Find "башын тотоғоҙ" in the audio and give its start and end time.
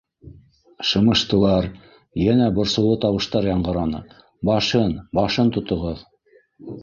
5.19-6.01